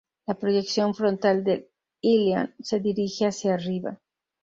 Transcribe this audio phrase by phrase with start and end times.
[0.25, 1.69] La proyección frontal del
[2.01, 3.99] ilion se dirige hacia arriba.